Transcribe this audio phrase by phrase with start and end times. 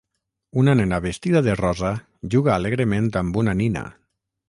[0.61, 1.93] Una nena vestida de rosa
[2.37, 3.89] juga alegrement amb una nina.